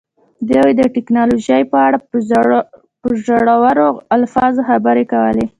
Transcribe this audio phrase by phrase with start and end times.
[0.51, 1.97] دوی د ټیکنالوژۍ په اړه
[3.01, 5.45] په زړورو الفاظو خبرې کولې